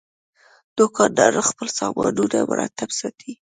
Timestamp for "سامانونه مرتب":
1.79-2.89